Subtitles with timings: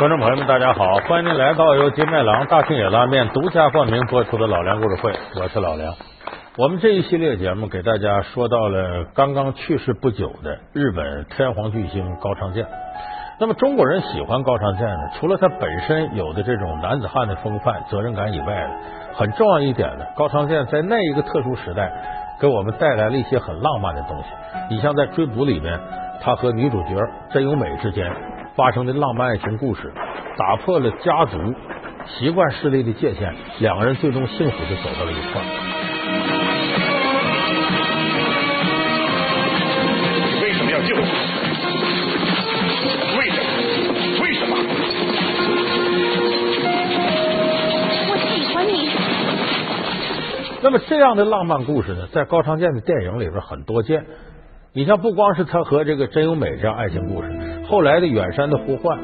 [0.00, 5.94] 观众朋友们，大家好，欢迎您来到由金麦郎大庆野拉面独家冠名播出的《老梁故事会》，我是老梁。
[6.56, 12.66] 我们这一系列节目给大家说到了刚刚去世不久的日本天皇巨星高仓健。
[13.38, 18.70] 那么中国人喜欢高仓健呢，除了他本身有的这种男子汉的风范、责任感以外呢，
[19.12, 21.92] 很重要一点呢，高仓健在那一个特殊时代
[22.40, 24.24] 给我们带来了一些很浪漫的东西。
[24.70, 25.78] 你像在《追捕》里面，
[26.22, 26.96] 他和女主角
[27.30, 28.10] 真由美之间。
[28.60, 29.90] 发生的浪漫爱情故事，
[30.36, 31.38] 打破了家族
[32.06, 35.44] 习惯势力的界限，两个人最终幸福的走到了一块儿。
[40.26, 41.00] 你为什么要救我？
[43.16, 43.48] 为什么？
[44.20, 44.52] 为什么？
[48.10, 48.90] 我喜欢你。
[50.62, 54.04] 那么这样的浪漫故事呢，在高仓健的电影里边很多见。
[54.74, 57.28] 你像不光是他和这个真由美这样爱情故事，
[57.70, 58.98] 后来的远山的呼唤，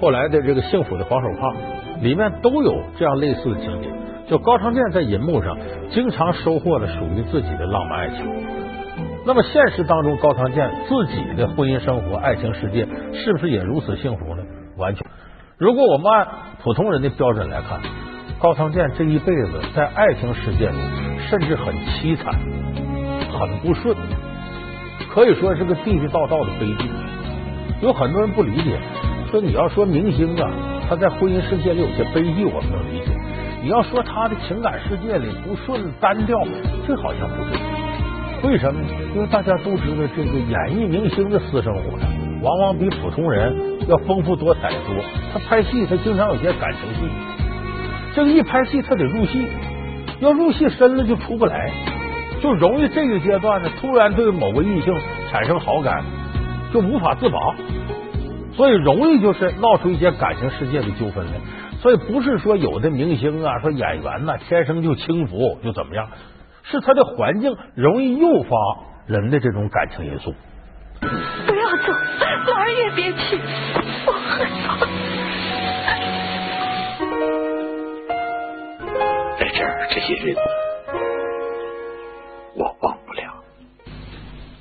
[0.00, 1.52] 后来的这个幸福的黄手帕，
[2.00, 3.90] 里面都有这样类似的情节。
[4.28, 5.56] 就高仓健在银幕上
[5.90, 8.24] 经常收获了属于自己的浪漫爱情。
[9.26, 14.42] 那么现实当中，高仓健自己的婚姻生活、爱情世界是不是也如此幸福呢？
[14.76, 15.04] 完全。
[15.58, 16.28] 如果我们按
[16.62, 17.80] 普通人的标准来看，
[18.38, 20.78] 高仓健这一辈子在爱情世界里
[21.28, 22.32] 甚至很凄惨，
[23.32, 23.96] 很不顺。
[25.12, 26.88] 可以说是个地地道道的悲剧。
[27.82, 28.78] 有很多人不理解，
[29.30, 30.50] 说你要说明星啊，
[30.88, 33.12] 他在婚姻世界里有些悲剧，我们能理解。
[33.62, 36.38] 你要说他的情感世界里不顺单调，
[36.86, 38.50] 这好像不对。
[38.50, 38.88] 为什么呢？
[39.14, 42.06] 因为大家都知道，这个演艺明星的私生活呀，
[42.42, 43.54] 往往比普通人
[43.88, 44.94] 要丰富多彩多。
[45.34, 47.10] 他拍戏，他经常有些感情戏。
[48.14, 49.46] 这个一拍戏，他得入戏，
[50.20, 51.70] 要入戏深了就出不来。
[52.40, 54.94] 就容易这个阶段呢，突然对某个异性
[55.30, 56.04] 产生好感，
[56.76, 57.38] 就无法自拔，
[58.54, 61.32] 所以容易就是闹出一些感情世界的纠纷来。
[61.80, 66.10] 所以不是说有的明星啊，说演员呐天生就轻浮就怎么样，
[66.64, 68.50] 是他的环境容易诱发
[69.06, 70.34] 人的这种感情因素。
[71.00, 71.06] 不
[71.54, 71.92] 要走，
[72.46, 73.40] 哪儿也别去，
[74.04, 74.86] 我恨死。
[79.38, 80.40] 在这儿这些日子。
[82.54, 82.95] 我忘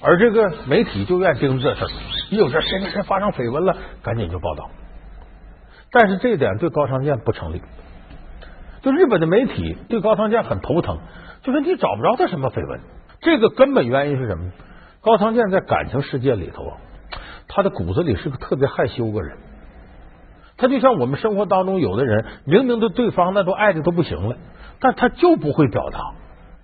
[0.05, 1.95] 而这个媒体就愿盯着这事，
[2.29, 4.69] 一有这谁谁谁发生绯闻了，赶紧就报道。
[5.91, 7.61] 但是这一点对高仓健不成立，
[8.83, 10.99] 就日本的媒体对高仓健很头疼，
[11.41, 12.81] 就是你找不着他什么绯闻。
[13.21, 14.51] 这个根本原因是什么？
[15.01, 16.77] 高仓健在感情世界里头啊，
[17.47, 19.39] 他的骨子里是个特别害羞个人。
[20.57, 24.35] 他就像我们生活当中有的人，明明对对方那都爱的都不行了，
[24.79, 25.99] 但他就不会表达。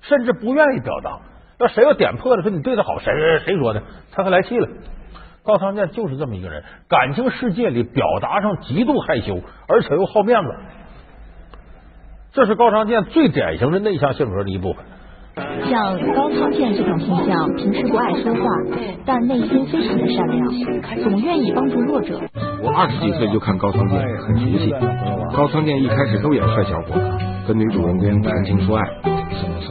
[0.02, 1.20] 甚至不愿意表达，
[1.62, 3.14] 要谁要点破了，说你对他好，谁
[3.46, 4.68] 谁说的，他还来气了。
[5.44, 10.50] 高仓健就是这么一个人，感情世界里表达上极度害羞，而且又好面子，
[12.34, 14.84] 这是高仓健最典型的内向性格的一部分。
[15.70, 18.42] 像高仓健这种形象，平时不爱说话，
[19.06, 20.46] 但内心非常的善良，
[21.02, 22.20] 总愿意帮助弱者。
[22.62, 24.72] 我二十几岁就看高仓健，很熟悉。
[25.36, 27.00] 高仓健一开始都演帅小伙，
[27.48, 28.84] 跟女主人公谈情说爱。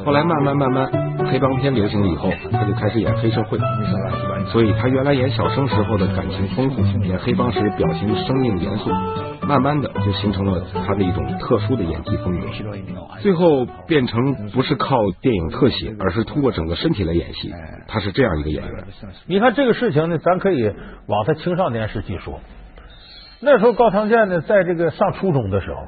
[0.05, 0.91] 后来慢慢慢慢，
[1.27, 3.59] 黑帮片流行以后，他就开始演黑社会。
[4.53, 8.91] 所以他原来演小生时候的感情丰富，演黑帮时表情生硬严肃，
[9.47, 12.47] 慢慢的就形成了他的一种特殊的演技风格。
[13.21, 17.53] 最后变成不是靠电影特写，而是通过整个身体来演戏。
[17.87, 18.85] 他是这样一个演员。
[19.27, 20.65] 你看这个事情呢，咱可以
[21.07, 22.41] 往他青少年时期说。
[23.41, 25.87] 那时候高仓健呢，在这个上初中的时候，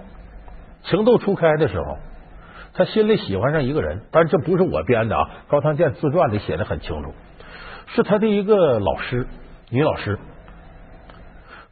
[0.84, 1.84] 情窦初开的时候。
[2.74, 5.28] 他心里喜欢上一个人，但这不是我编的啊。
[5.48, 7.12] 高仓健自传里写的很清楚，
[7.88, 9.26] 是他的一个老师，
[9.70, 10.18] 女老师。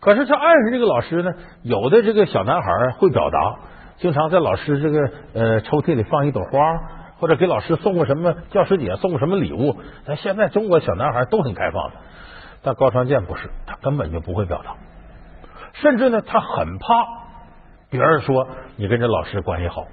[0.01, 1.31] 可是他爱上这个老师呢，
[1.63, 3.57] 有的这个小男孩会表达，
[3.99, 6.59] 经常在老师这个呃抽屉里放一朵花，
[7.19, 9.77] 或者给老师送个什么教师节送个什么礼物。
[10.07, 11.97] 但现在中国小男孩都很开放的，
[12.63, 14.77] 但高仓健不是，他根本就不会表达，
[15.75, 16.87] 甚至呢，他很怕
[17.91, 19.85] 别人说你跟这老师关系好。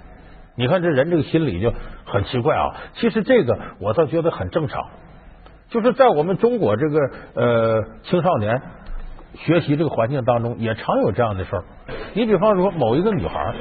[0.58, 1.72] 你看这人这个心理就
[2.06, 2.74] 很奇怪啊！
[2.96, 4.90] 其实这个我倒觉得很正常，
[5.70, 7.00] 就是在我们中国这个
[7.36, 8.60] 呃青少年
[9.36, 11.64] 学习这个环境当中，也常有这样的事儿。
[12.14, 13.54] 你比方说某一个女孩，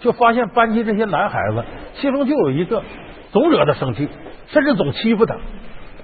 [0.00, 1.64] 就发现班级这些男孩子，
[1.94, 2.82] 其中就有一个
[3.32, 4.06] 总惹她生气，
[4.48, 5.34] 甚至总欺负她。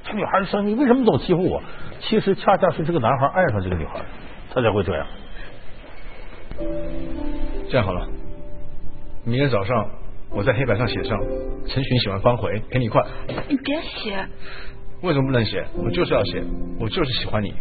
[0.05, 1.63] 这女孩就生气，为什么总欺负我？
[2.01, 4.01] 其实恰恰是这个男孩爱上这个女孩，
[4.55, 5.07] 他才会这样。
[7.69, 8.09] 这样好了。
[9.25, 9.87] 明天早上，
[10.31, 11.19] 我在黑板上写上
[11.69, 13.03] 陈寻喜欢方茴，陪你一块。
[13.49, 14.27] 你别写。
[15.03, 15.67] 为什么不能写？
[15.77, 16.43] 我就是要写，
[16.81, 17.55] 我就是喜欢你。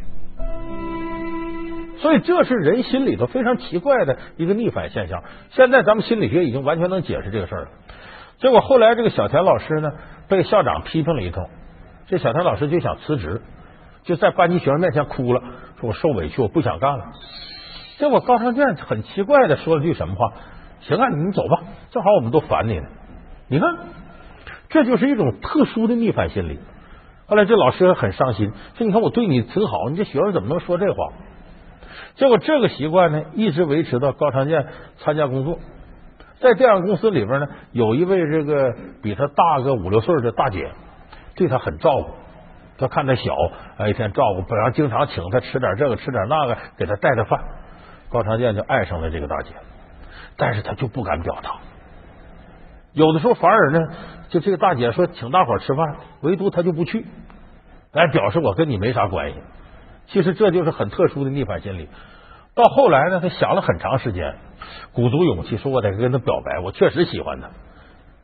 [1.97, 5.21] 所以这是人心里头非常奇怪的一个逆反现象。
[5.51, 7.67] 现在咱们心理学已经完全能解释这个事儿了。
[8.37, 9.89] 结果后来这个小田老师呢，
[10.29, 11.49] 被校长批评了一通，
[12.07, 13.41] 这小田老师就想辞职，
[14.03, 15.41] 就在班级学生面前哭了，
[15.81, 17.03] 说我受委屈，我不想干了。
[17.97, 20.31] 结果高长健很奇怪的说了句什么话
[20.81, 22.87] ：“行啊，你走吧，正好我们都烦你呢。”
[23.49, 23.77] 你看，
[24.69, 26.59] 这就是一种特殊的逆反心理。
[27.27, 31.13] 后来这老师很伤心，说：“你看我对你挺好，你这学生怎么能说这话？”
[32.15, 34.67] 结果这个习惯呢，一直维持到高长健
[34.97, 35.57] 参加工作。
[36.39, 40.71] 在电影公司里边呢，有一位这个比他大个五六岁的大姐，
[41.35, 42.09] 对他很照顾。
[42.77, 43.33] 他看他小，
[43.87, 47.41] 一天照顾，本来经常请他吃点这个，吃点那个，给他带的饭。
[48.09, 49.49] 高长健就爱上了这个大姐，
[50.37, 51.55] 但是他就不敢表达。
[52.93, 53.79] 有的时候反而呢，
[54.29, 57.05] 就这个大姐说请大伙吃饭，唯独他就不去，
[57.93, 59.37] 来表示我跟你没啥关系。
[60.07, 61.87] 其实这就是很特殊的逆反心理。
[62.55, 64.35] 到后来呢，他想了很长时间，
[64.91, 67.49] 鼓足勇气说：“我得跟他表白，我确实喜欢他。”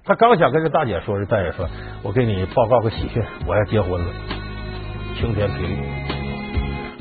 [0.04, 1.70] 他刚想跟这大姐说，这大姐说
[2.04, 4.08] ：“我给你报告个喜讯，我要结婚了，
[5.16, 5.78] 晴天霹雳。”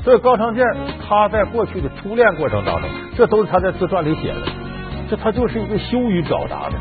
[0.05, 0.63] 所以高长健
[1.07, 4.64] 他在过去的初恋过程当中，这都是他在自传里写的。
[5.09, 6.77] 这他就是一个羞于表达的，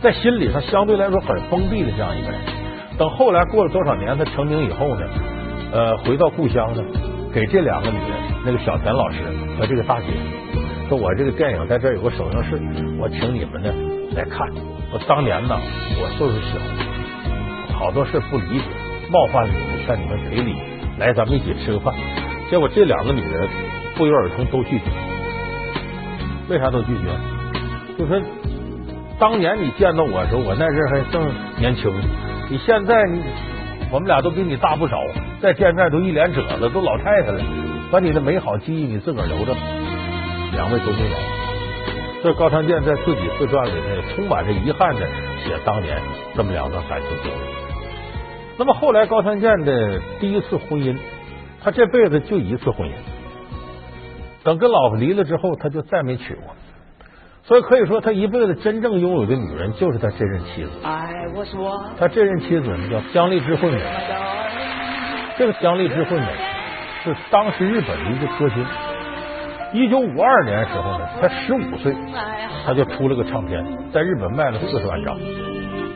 [0.00, 2.40] 在心理上相对来说很封闭的这样一个人。
[2.96, 5.06] 等后来过了多少年，他成名以后呢，
[5.72, 6.82] 呃，回到故乡呢，
[7.32, 8.10] 给这两个女人，
[8.44, 9.18] 那个小田老师
[9.58, 10.06] 和这个大姐，
[10.88, 12.58] 说我这个电影在这有个首映式，
[12.98, 13.70] 我请你们呢
[14.16, 14.48] 来看。
[14.90, 15.54] 我当年呢，
[16.00, 18.64] 我岁数小，好多事不理解，
[19.10, 20.56] 冒犯你们，向你们赔礼，
[20.98, 21.94] 来咱们一起吃个饭。
[22.50, 23.46] 结果这两个女人
[23.94, 24.84] 不约而同都拒绝，
[26.48, 27.37] 为啥都拒绝？
[27.98, 28.22] 就说
[29.18, 31.28] 当年你见到我的时候，我那阵还正
[31.58, 31.92] 年轻，
[32.48, 33.20] 你现在你
[33.90, 34.96] 我们俩都比你大不少，
[35.42, 37.42] 再见面都一脸褶子，都老太太了，
[37.90, 39.52] 把你的美好记忆你自个儿留着，
[40.52, 41.18] 两位都没来。
[42.22, 45.00] 这高长健在自己自传里呢，充满着遗憾的
[45.44, 46.00] 写当年
[46.36, 47.36] 这么两段感情经历。
[48.56, 50.96] 那么后来高长健的第一次婚姻。
[51.60, 52.92] 他这辈子就一次婚姻，
[54.44, 56.54] 等跟老婆离了之后，他就再没娶过。
[57.48, 60.70] 所以可以说，他一辈子真正拥有的女人就是他这任妻子。
[61.98, 63.80] 他这任妻子呢叫江丽芝惠美。
[65.38, 66.26] 这个江丽芝惠美
[67.04, 68.66] 是当时日本的一个歌星。
[69.72, 71.96] 一九五二年时候呢，才十五岁，
[72.66, 75.16] 他就出了个唱片，在日本卖了四十万张，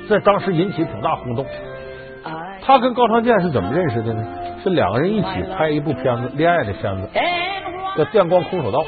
[0.09, 1.45] 在当时引起挺大轰动。
[2.63, 4.27] 他跟高仓健是怎么认识的呢？
[4.63, 7.11] 是两个人一起拍一部片子，恋爱的片子，
[7.99, 8.79] 叫《电光空手道》。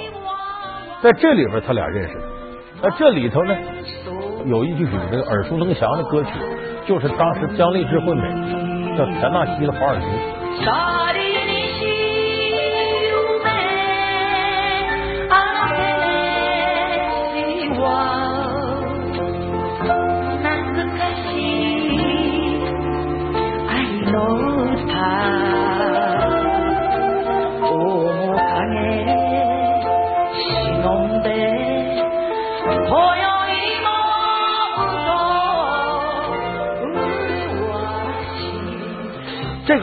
[1.02, 2.33] 在这里边，他俩认识的。
[2.84, 3.56] 那这里头呢，
[4.44, 6.32] 有一句这个耳熟能详的歌曲，
[6.86, 8.28] 就是当时姜丽之会美
[8.94, 10.04] 叫田纳西的华尔兹。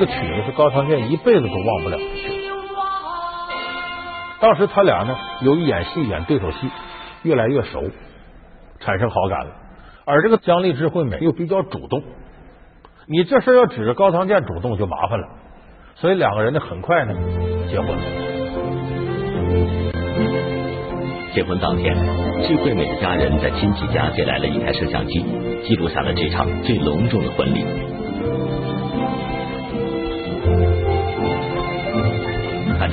[0.01, 2.41] 个曲子是高长健一辈子都忘不了的曲。
[4.39, 6.57] 当时他俩呢，由于演戏演对手戏，
[7.21, 7.83] 越来越熟，
[8.79, 9.51] 产生好感了。
[10.03, 12.01] 而这个姜丽芝惠美又比较主动，
[13.05, 15.27] 你这事要指着高长健主动就麻烦了。
[15.93, 17.13] 所以两个人呢，很快呢
[17.69, 17.89] 结婚。
[21.35, 21.95] 结婚当天，
[22.47, 25.23] 季惠美的家人在亲戚家借来了一台摄像机，
[25.63, 27.63] 记录下了这场最隆重的婚礼。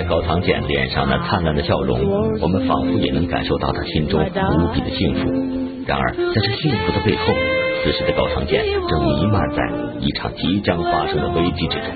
[0.08, 2.00] 高仓健脸上那灿烂的笑容，
[2.40, 5.30] 我们仿佛也能感受到他心中无比的幸福。
[5.86, 7.32] 然而，在这幸福的背后，
[7.84, 9.62] 此时的高仓健正弥漫在
[10.00, 11.90] 一场即将发生的危机之中。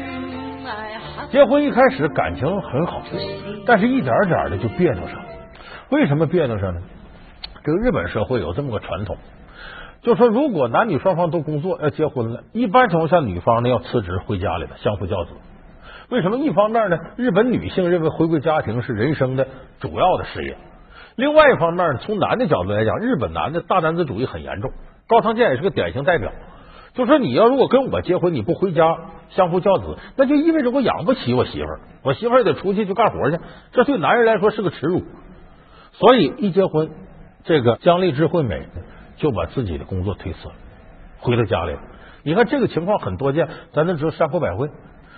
[1.30, 3.02] 结婚一开始感情很好，
[3.66, 5.24] 但是一点点的就别扭上了。
[5.90, 6.80] 为什么别扭上呢？
[7.64, 9.16] 这个日本社会有这么个传统，
[10.02, 15.30] 就说如果男女双方都工作要结婚了，一般情况下女方呢要辞职回家里了相夫教子。
[16.12, 16.36] 为什么？
[16.36, 19.48] 一方面呢，日本女性认为回归家庭是人生的
[19.80, 20.56] 主要的事业；
[21.16, 24.70] 另外一方面，从男的角度来讲，日本男的大男子主义很严重。
[25.08, 26.30] 高仓健也是个典型代表。
[26.92, 28.94] 就说你要如果跟我结婚，你不回家
[29.30, 33.38] 相夫教子，那就意味着我养不起我媳妇儿，我媳妇儿得出去去干活去，
[33.72, 35.02] 这对男人来说是个耻辱。
[35.92, 36.90] 所以一结婚，
[37.44, 38.66] 这个姜丽芝惠美
[39.16, 40.54] 就把自己的工作推辞了，
[41.20, 41.74] 回到家里。
[42.22, 44.68] 你看这个情况很多见，咱都知道山口百惠。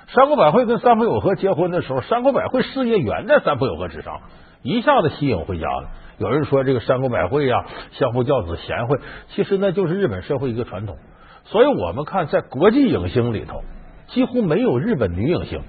[0.08, 4.20] 山口百惠跟三浦友和结婚的时候，山口百惠事业远在三浦友和之上，
[4.62, 5.88] 一下子吸引回家了。
[6.18, 10.96] 有人说这个山口百惠呀，相夫教子贤惠，其实那就是日本社会一个传统。
[11.44, 13.62] 所以我们看在国际影星里头，
[14.08, 15.60] 几乎没有日本女影星。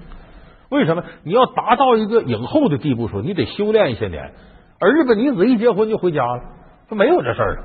[0.70, 1.04] 为什么？
[1.24, 4.32] 你要达到一个影后的地步，说你得修炼一些年。
[4.80, 6.42] 而日本女子一结婚就回家了，
[6.90, 7.64] 就没有这事儿了。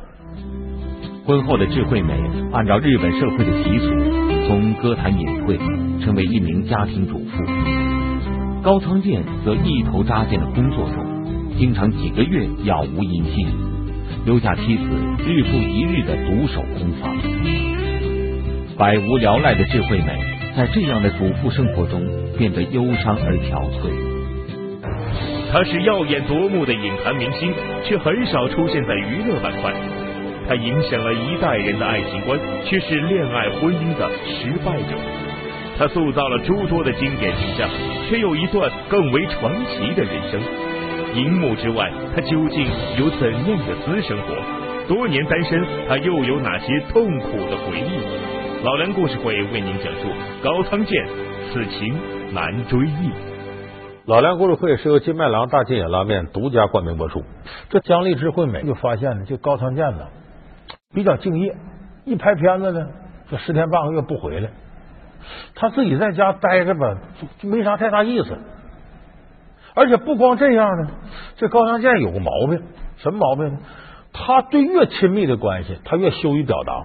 [1.26, 2.14] 婚后的智慧美，
[2.52, 3.90] 按照日本社会的习俗，
[4.48, 5.58] 从歌坛隐退，
[6.00, 7.44] 成为一名家庭主妇。
[8.62, 11.06] 高仓健则一头扎进了工作中。
[11.58, 13.46] 经常几个月杳无音信，
[14.24, 14.82] 留下妻子
[15.26, 17.16] 日复一日的独守空房，
[18.78, 20.18] 百无聊赖的智慧美，
[20.56, 22.00] 在这样的主妇生活中
[22.38, 23.90] 变得忧伤而憔悴。
[25.52, 27.52] 她是耀眼夺目的影坛明星，
[27.84, 29.72] 却很少出现在娱乐板块。
[30.48, 34.96] 她影响了一代人的爱情观，却是恋爱婚姻的失败者。
[35.80, 37.66] 他塑造了诸多的经典形象，
[38.06, 40.38] 却有一段更为传奇的人生。
[41.14, 42.66] 荧幕之外，他究竟
[42.98, 44.36] 有怎样的私生活？
[44.86, 48.62] 多年单身，他又有哪些痛苦的回忆？
[48.62, 50.10] 老梁故事会为您讲述
[50.42, 51.02] 高仓健，
[51.50, 51.96] 此情
[52.34, 53.10] 难追忆。
[54.04, 57.22] 老梁故事会是由金麦郎大金野拉面独家冠名播出。
[57.70, 60.08] 这姜丽智惠美就发现了，就高仓健呢
[60.92, 61.56] 比较敬业，
[62.04, 62.86] 一拍片子呢
[63.30, 64.50] 就十天半个月不回来，
[65.54, 66.96] 他自己在家待着吧，
[67.38, 68.38] 就没啥太大意思。
[69.74, 70.88] 而且不光这样呢，
[71.36, 72.62] 这高仓健有个毛病，
[72.96, 73.58] 什么毛病呢？
[74.12, 76.82] 他对越亲密的关系，他越羞于表达。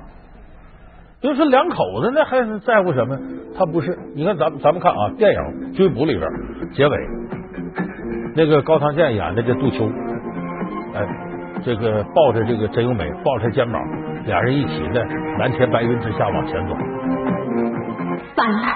[1.22, 3.18] 就说两口子，那还在乎什么？
[3.58, 3.98] 他不是。
[4.14, 5.40] 你看，咱们咱们看啊，电影
[5.76, 6.30] 《追捕》里边
[6.74, 6.98] 结尾，
[8.36, 9.90] 那个高仓健演的这杜秋，
[10.94, 11.08] 哎，
[11.64, 13.82] 这个抱着这个真由美，抱着他肩膀，
[14.28, 15.04] 俩人一起在
[15.40, 16.76] 蓝天白云之下往前走。
[18.46, 18.68] 完了。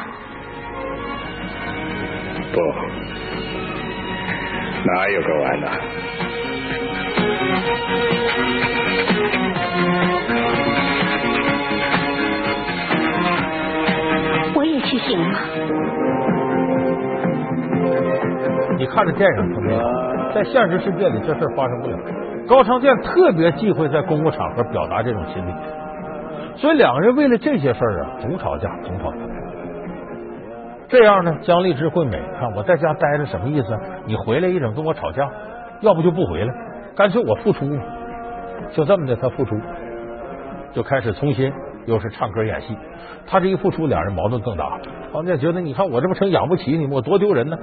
[2.51, 2.59] 不。
[4.85, 5.67] 哪有个完呢？
[14.55, 15.39] 我也去行吗？
[18.77, 19.79] 你看着电影，没有？
[20.33, 21.97] 在现实世界里，这事发生不了。
[22.47, 25.53] 高长健特别忌讳在公共场合表达这种心理，
[26.55, 29.19] 所以两个人为了这些事儿啊，总吵架，总吵架。
[30.89, 33.67] 这样呢，姜丽芝惠美，看我在家待着什么意思？
[34.05, 35.29] 你回来一整跟我吵架，
[35.81, 36.53] 要不就不回来，
[36.96, 37.65] 干脆我付出，
[38.74, 39.55] 就这么的，他付出，
[40.74, 41.53] 就开始重新
[41.86, 42.75] 又是唱歌演戏。
[43.27, 44.79] 他这一付出，俩人矛盾更大。
[45.13, 46.93] 方健觉得，你看我这不成养不起你吗？
[46.96, 47.58] 我多丢人呢！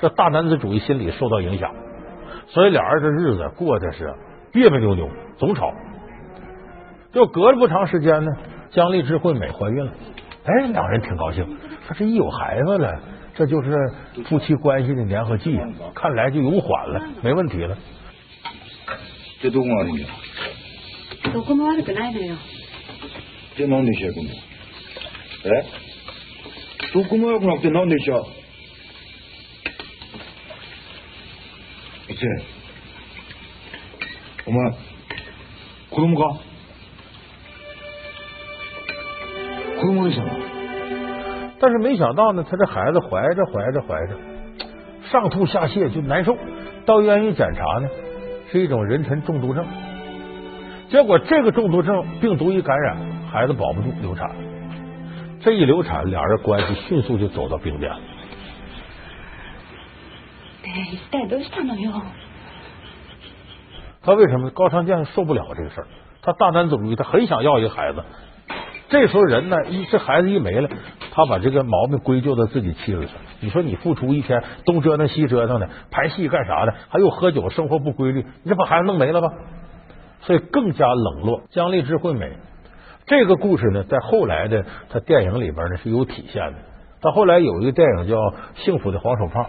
[0.00, 1.72] 这大男子主义心理受到影响，
[2.46, 4.14] 所以俩人这日子过的是
[4.52, 5.72] 别别扭扭，总吵。
[7.10, 8.30] 就隔了不长时间呢，
[8.70, 9.90] 姜丽芝惠美怀孕了，
[10.47, 11.45] 哎，两人挺高兴。
[11.87, 12.99] 他这一有孩子了，
[13.35, 13.71] 这就是
[14.25, 15.57] 夫妻关系的粘合剂，
[15.95, 17.77] 看来就有缓了，没问题了。
[19.41, 20.07] 这どこが悪いんだ？
[21.33, 22.35] どこも悪くないのよ。
[23.57, 24.29] じゃなんで医者行くの？
[25.45, 25.65] え？
[26.93, 28.23] どこも悪くなくてなんで医者？
[32.07, 32.25] 一星，
[34.45, 34.71] お前
[35.89, 36.39] 子供か？
[40.07, 40.29] 子供でしたの？
[41.59, 44.15] 但是没想到呢，他这孩子怀着怀着怀着，
[45.11, 46.37] 上吐下泻就难受，
[46.85, 47.89] 到医院一检查呢，
[48.49, 49.65] 是一种妊娠中毒症。
[50.89, 52.97] 结果这个中毒症病毒一感染，
[53.29, 54.31] 孩子保不住流产。
[55.41, 57.91] 这一流产，俩人关系迅速就走到冰点。
[64.01, 65.87] 他为什么高仓健受不了这个事儿？
[66.21, 68.01] 他大男子主义，他很想要一个孩子。
[68.88, 70.68] 这时候人呢，一这孩子一没了。
[71.10, 73.12] 他把这个毛病归咎到自己妻子上。
[73.40, 79.28] 你说你付出一天，东折腾西折腾的，拍戏干啥的，还有喝酒，生活不规律，你这把孩子弄没了吧？
[80.22, 81.42] 所以更加冷落。
[81.50, 82.32] 姜丽芝惠美
[83.06, 86.58] 这个故事呢，在后来的他电影里边呢是有体现的。
[87.00, 88.16] 到后来有一个电影叫
[88.56, 89.42] 《幸福的黄手帕》，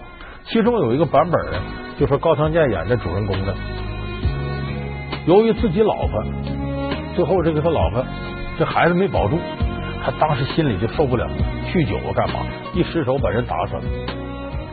[0.45, 1.59] 其中有一个版本呢，
[1.99, 3.53] 就说高仓健演的主人公呢，
[5.25, 6.23] 由于自己老婆
[7.15, 8.05] 最后这个他老婆
[8.59, 9.39] 这孩子没保住。
[10.03, 11.27] 他当时心里就受不了，
[11.71, 12.39] 酗酒啊，干嘛？
[12.73, 13.83] 一失手把人打死了，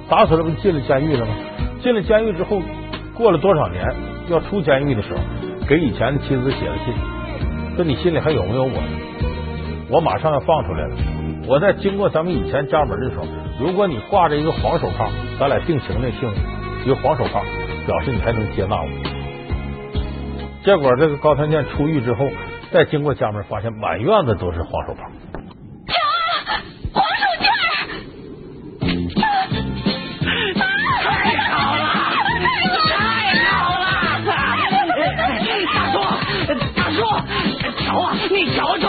[0.09, 1.33] 打死了不进了监狱了吗？
[1.81, 2.63] 进了监狱之后，
[3.13, 3.85] 过了多少年，
[4.29, 5.21] 要出监狱的时候，
[5.69, 6.95] 给以前的妻子写了信，
[7.75, 8.83] 说你心里还有没有我？
[9.91, 10.97] 我马上要放出来了，
[11.49, 13.27] 我在经过咱们以前家门的时候，
[13.59, 15.09] 如果你挂着一个黄手帕，
[15.41, 16.31] 咱俩定情的姓，
[16.85, 17.43] 一个黄手帕，
[17.85, 18.89] 表示你还能接纳我。
[20.63, 22.29] 结果这个高仓健出狱之后。
[22.73, 25.11] 再经过家门，发现满院子都是黄鼠狼。
[25.87, 25.95] 瞧，
[26.93, 27.47] 黄鼠军。
[31.03, 31.07] 太
[31.47, 31.87] 好了，
[32.89, 32.99] 太
[33.51, 33.85] 好了。
[35.65, 35.97] 大叔
[36.75, 36.99] 大叔，
[37.85, 38.86] 瞧啊，你瞧瞧。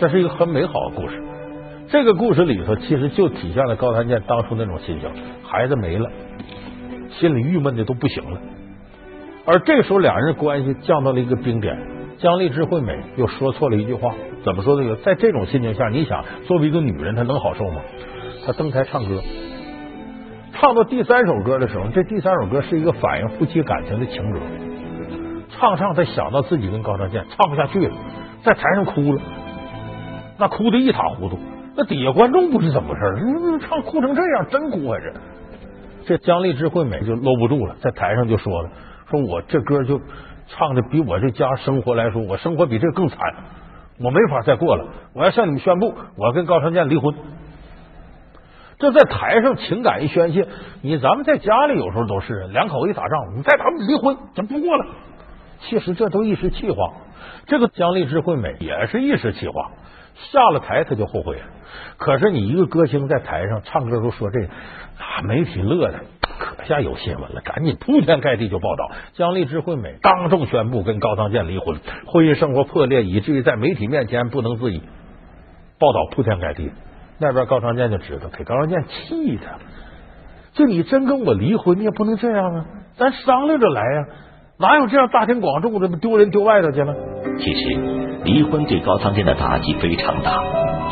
[0.00, 1.22] 这是一个很美好的故事。
[1.90, 5.10] 这个故事里头，其实就体现了高仓健当初那种心情：
[5.44, 6.10] 孩子没了，
[7.10, 8.40] 心里郁闷的都不行了。
[9.44, 11.76] 而这时候，两人关系降到了一个冰点。
[12.16, 14.96] 姜丽芝惠美又说错了一句话，怎么说的？
[14.96, 17.82] 在这种心情下，你想，作为一个女人，她能好受吗？
[18.46, 19.20] 她登台唱歌，
[20.54, 24.38] 唱到第三首歌的时候，这第三首歌是一个反映夫妻感情的情歌。
[25.50, 27.94] 唱唱，她想到自己跟高仓健唱不下去了，
[28.42, 29.20] 在台上哭了，
[30.40, 31.38] 那哭的一塌糊涂。
[31.76, 35.14] 那底下观众不知怎么回事，唱哭成这样，真哭还是？
[36.06, 38.70] 这姜丽芝惠美就搂不住了，在台上就说了
[39.08, 40.00] ：“说我这歌就。”
[40.52, 43.16] 唱的比我这家生活来说，我生活比这更惨，
[44.00, 44.84] 我没法再过了。
[45.14, 47.14] 我要向你们宣布，我要跟高长健离婚。
[48.80, 50.48] 这在台上情感一宣泄，
[50.82, 54.86] 你咱们在家里有时候都是两口子一打仗，你再他们离婚咱不过了。
[55.60, 56.94] 其实这都一时气话。
[57.46, 59.70] 这个姜丽芝惠美也是一时气话，
[60.32, 61.42] 下了台他就后悔了。
[61.96, 66.00] 可是你一个歌星在台上唱歌都说这，啊，媒体乐的。
[66.38, 74.80] 可下有新闻了，赶紧铺天盖地就报道，姜丽芝惠美当众宣布跟高仓健离婚，婚姻生活破裂，以至于在媒体面前不能自已。
[75.78, 76.70] 报道铺天盖地，
[77.18, 79.42] 那边高仓健就知道，给高仓健气的，
[80.54, 82.64] 就你真跟我离婚，你也不能这样啊，
[82.96, 84.06] 咱商量着来呀，
[84.58, 86.94] 哪有这样大庭广众的丢人丢外头去了？
[87.38, 87.99] 其实
[88.32, 90.38] 离婚对高仓健的打击非常大，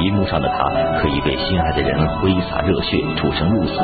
[0.01, 0.65] 荧幕上的他
[0.99, 3.79] 可以为心爱的人挥洒热血，出生入死，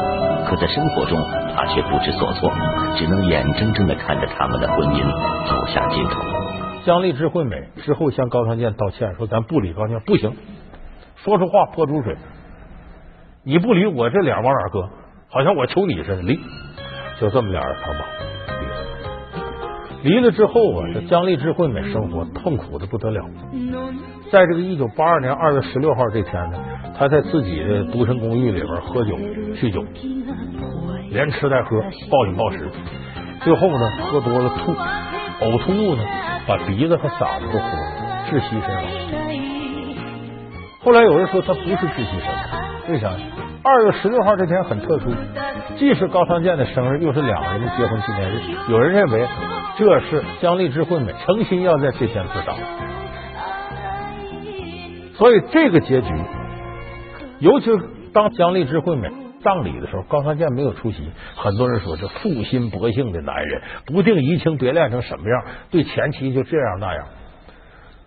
[0.47, 1.17] 可在生活中。
[1.57, 2.51] 他却不知所措，
[2.97, 5.05] 只能眼睁睁的看着他们的婚姻
[5.49, 6.21] 走向尽头。
[6.85, 10.37] 姜丽芝惠美之后向高仓健道歉，说咱不离高仓健不行，
[11.17, 12.17] 说出话泼出水，
[13.45, 14.89] 你不离我这脸往哪搁？
[15.31, 16.41] 好像我求你似的，离，
[17.21, 18.05] 就这么俩人谈吧。
[20.05, 23.25] 离了之后啊，这姜丽智惠美生活痛苦的不得了。
[24.31, 26.59] 在这个一九八二年二月十六号这天呢，
[26.99, 29.17] 她在自己的独身公寓里边喝酒
[29.57, 29.83] 酗酒。
[31.11, 32.69] 连吃带喝，暴饮暴食，
[33.41, 34.73] 最后呢，喝多了吐，
[35.45, 36.05] 呕吐物呢，
[36.47, 38.85] 把鼻子和嗓子都喝了，窒息身亡。
[40.81, 43.11] 后来有人说他不是窒息身亡，为啥？
[43.63, 45.15] 二月十六号这天很特殊，
[45.79, 48.41] 既是高仓健的生日，又是两个人的结婚纪念日。
[48.69, 49.27] 有人认为
[49.77, 52.55] 这是姜丽芝惠美诚心要在这天自杀，
[55.15, 56.09] 所以这个结局，
[57.41, 57.79] 尤其是
[58.13, 59.11] 当姜丽芝惠美。
[59.45, 61.07] 葬礼的时候，高仓健没有出席。
[61.37, 67.09] 很多人说这负心薄幸的男人，不定移情别恋成什么样，对前妻就这样那样。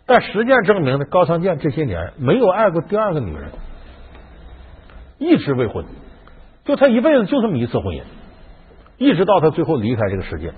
[0.08, 3.52] 但实践证明呢，高仓健这些年没有爱过第二个女人，
[5.20, 5.86] 一直未婚，
[6.66, 8.02] 就他一辈子就这么一次婚姻，
[8.98, 10.52] 一直到他最后离开这个世界。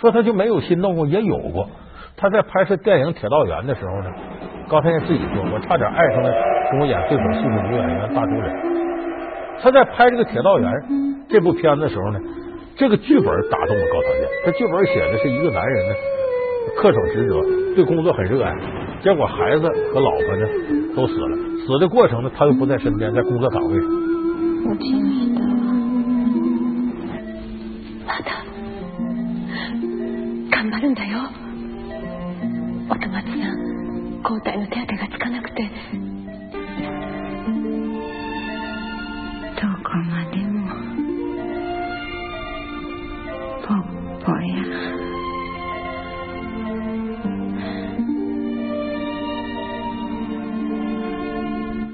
[0.00, 1.68] 说他就没有心动过，也有过。
[2.16, 4.10] 他在拍摄电影《铁道员》的时候呢，
[4.68, 6.30] 高仓健自己说：“我差点爱上了
[6.70, 8.52] 跟我演对手戏的女演员大竹人。”
[9.62, 10.70] 他在拍这个《铁道员》
[11.28, 12.18] 这部片子的时候呢，
[12.76, 14.28] 这个剧本打动了高仓健。
[14.46, 15.94] 这剧本写的是一个男人呢，
[16.78, 18.54] 恪守职责，对工作很热爱，
[19.02, 20.46] 结果孩子和老婆呢
[20.96, 21.36] 都死了。
[21.66, 23.88] 死的过程呢，他又不在身边，在工作岗位上。
[24.68, 25.29] 我亲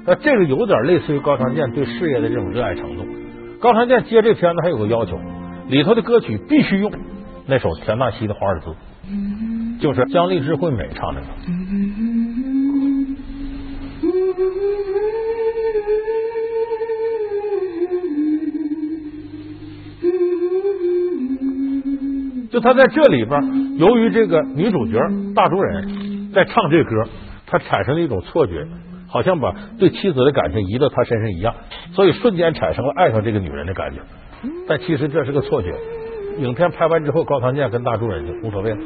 [0.06, 3.04] 那这个有点类似于高仓健对事业的这种热爱程度。
[3.58, 5.18] 高仓健接这片子还有个要求，
[5.68, 6.92] 里头的歌曲必须用
[7.46, 8.70] 那首田纳西的《华尔兹》，
[9.80, 11.20] 就是姜丽芝惠美唱的。
[22.48, 24.98] 就他在这里边，由于这个女主角
[25.34, 26.90] 大竹人在唱这歌，
[27.46, 28.64] 他产生了一种错觉。
[29.16, 31.54] 好像把对妻子的感情移到他身上一样，
[31.94, 34.02] 所以瞬间产生了爱上这个女人的感觉。
[34.68, 35.74] 但其实这是个错觉。
[36.36, 38.76] 影片拍完之后，高仓健跟大助人就无所谓了。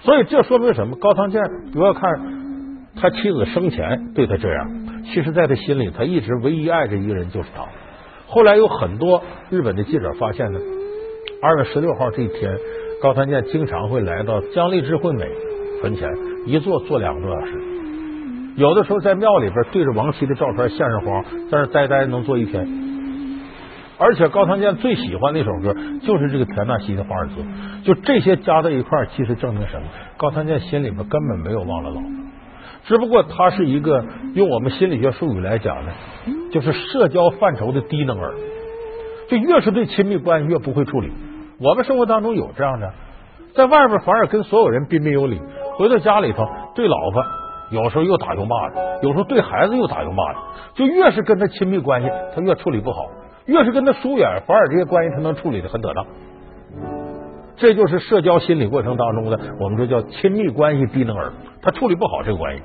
[0.00, 0.96] 所以这说明什么？
[0.96, 1.40] 高仓健
[1.72, 2.10] 不要看
[2.96, 4.68] 他妻子生前对他这样，
[5.04, 7.64] 其实在他心里，他一直唯一爱着一个人就是他。
[8.26, 10.58] 后来有很多日本的记者发现呢，
[11.40, 12.52] 二月十六号这一天，
[13.00, 15.24] 高仓健经常会来到江丽芝惠美
[15.82, 16.08] 坟前，
[16.46, 17.67] 一坐坐两个多小时。
[18.58, 22.66] 有的时候在庙里边对着亡妻的照片献上花，在那呆呆能坐一天。
[23.98, 27.34] 而且高仓健最喜欢那首歌就是这个田纳西的《华尔兹》，
[27.84, 29.86] 就这些加在一块，其实证明什么？
[30.16, 32.10] 高仓健心里边根本没有忘了老婆，
[32.84, 35.92] 只不过他是一个用我们心理学术语来讲呢，
[36.50, 38.34] 就是社交范畴的低能儿。
[39.30, 41.12] 就越是对亲密关系越不会处理。
[41.60, 42.92] 我们生活当中有这样的，
[43.54, 45.40] 在外边反而跟所有人彬彬有礼，
[45.76, 46.44] 回到家里头
[46.74, 47.22] 对老婆
[47.70, 50.38] 有时候又打又骂的，有时候对孩子又打又骂的。
[50.74, 53.06] 就越是跟他亲密关系，他越处理不好；
[53.46, 56.06] 越是跟他疏远，反而这些关系他能处理的很得当。
[57.56, 62.62] 这就是社交心理过程当中的，我们说叫亲密关系低能儿，他处理不好这个关系，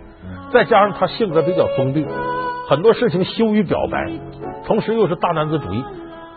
[0.51, 2.05] 再加上他性格比较封闭，
[2.69, 4.11] 很多事情羞于表白，
[4.65, 5.83] 同时又是大男子主义。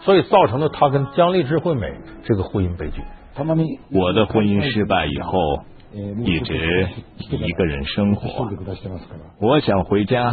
[0.02, 1.90] 所以造成了他跟姜丽芝惠美
[2.22, 3.02] 这个婚姻悲剧。
[3.90, 5.40] 我的婚姻失败以后，
[5.92, 6.88] 一直
[7.30, 8.48] 一个人生活。
[9.40, 10.32] 我想回家，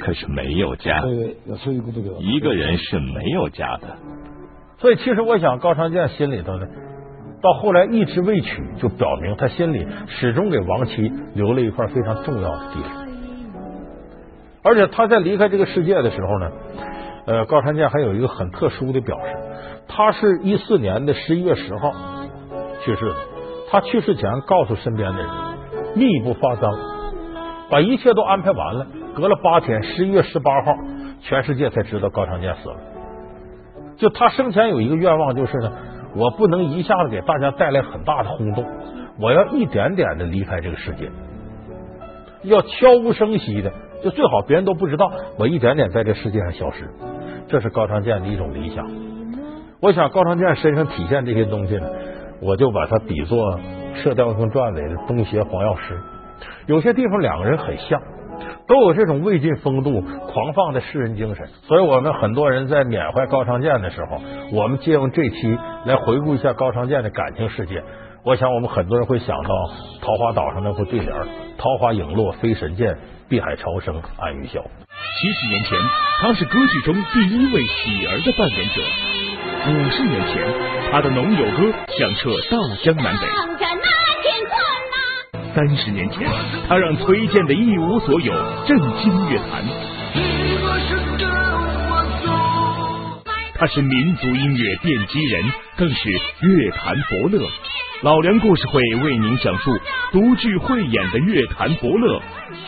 [0.00, 1.02] 可是没有家。
[2.20, 3.96] 一个人是没有家的。
[4.78, 6.66] 所以，其实我想，高长健心里头呢，
[7.42, 13.06] 到后来一直未娶，就表明他心里始终给王琦留了一块非常重要的地方。
[14.62, 16.50] 而且他在离开这个世界的时候呢。
[17.26, 19.34] 呃，高长健还有一个很特殊的表示，
[19.88, 21.90] 他是一四年的十一月十号
[22.84, 23.14] 去世的。
[23.74, 25.28] 他去世前告诉身边的人，
[25.96, 26.70] 秘不发丧，
[27.68, 28.86] 把一切都安排完了。
[29.16, 30.76] 隔了八天，十一月十八号，
[31.22, 32.76] 全世界才知道高长健死了。
[33.96, 35.72] 就他生前有一个愿望，就是呢，
[36.14, 38.64] 我不能一下子给大家带来很大的轰动，
[39.20, 41.10] 我要一点点的离开这个世界，
[42.44, 43.72] 要悄无声息的，
[44.04, 46.88] 就最好别人都不知道，我一点点在这世界上消失。
[47.48, 48.88] 这是高长健的一种理想。
[49.80, 51.88] 我想高长健身上体现这些东西呢，
[52.40, 53.38] 我就把它比作
[54.02, 56.00] 《射雕英雄传》里的东邪黄药师。
[56.66, 58.00] 有些地方两个人很像，
[58.66, 61.46] 都有这种魏晋风度、狂放的士人精神。
[61.62, 64.20] 所以我们很多人在缅怀高长健的时候，
[64.52, 67.82] 我们借用这期来回顾一下高长健的感情世界。
[68.24, 69.50] 我想我们很多人会想到
[70.00, 71.12] 桃花岛上那副对联
[71.58, 72.96] ：“桃花影落飞神剑，
[73.28, 74.62] 碧海潮生安于笑。”
[75.20, 75.78] 七十年前，
[76.22, 78.80] 他是歌剧中第一位喜儿的扮演者；
[79.68, 80.42] 五十年前，
[80.94, 83.26] 他的农友歌响彻大江南北；
[85.52, 86.20] 三十年前，
[86.68, 88.32] 他让崔健的一无所有
[88.64, 89.64] 震惊乐坛。
[93.56, 95.44] 他是民族音乐奠基人，
[95.76, 96.10] 更是
[96.42, 97.44] 乐坛伯乐。
[98.02, 99.76] 老梁故事会为您讲述
[100.12, 102.22] 独具慧眼的乐坛伯乐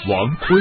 [0.09, 0.61] 王坤。